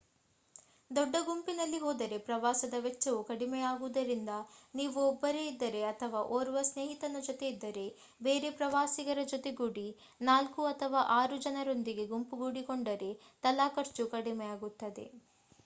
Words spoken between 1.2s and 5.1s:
ಗುಂಪಿನಲ್ಲಿ ಹೋದರೆ ಪ್ರವಾಸದ ವೆಚ್ಚವು ಕಡಿಮೆಯಾಗುವುದರಿಂದ ನೀವು